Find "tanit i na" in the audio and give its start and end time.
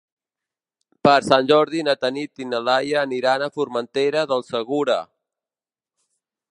2.05-2.63